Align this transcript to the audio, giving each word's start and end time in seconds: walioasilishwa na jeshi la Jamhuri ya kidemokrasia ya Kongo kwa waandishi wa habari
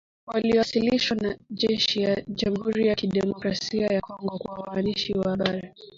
walioasilishwa 0.27 1.17
na 1.17 1.37
jeshi 1.49 1.99
la 2.01 2.17
Jamhuri 2.27 2.87
ya 2.87 2.95
kidemokrasia 2.95 3.87
ya 3.87 4.01
Kongo 4.01 4.39
kwa 4.39 4.53
waandishi 4.53 5.13
wa 5.17 5.29
habari 5.31 5.73